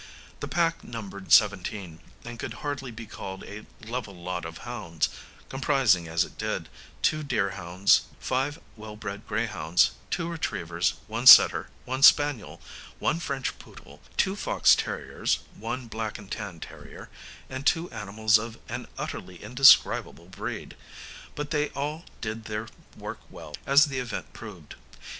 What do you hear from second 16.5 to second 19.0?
terrier, and two animals of an